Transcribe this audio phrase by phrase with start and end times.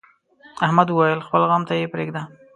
[0.65, 2.21] احمد وويل: خپل غم ته یې پرېږده.